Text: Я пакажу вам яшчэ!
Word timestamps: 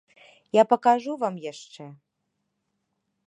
Я 0.57 0.63
пакажу 0.71 1.11
вам 1.23 1.35
яшчэ! 1.51 1.83